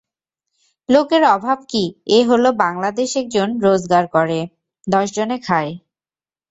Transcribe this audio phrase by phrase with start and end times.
[0.89, 1.83] লোকের অভাব কী
[2.09, 4.39] এ হল বাংলাদেশ একজন রোজগার করে,
[4.87, 5.71] দশজনে খায়।